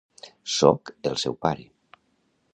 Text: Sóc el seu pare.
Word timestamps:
Sóc 0.53 0.93
el 1.11 1.19
seu 1.25 1.37
pare. 1.47 1.69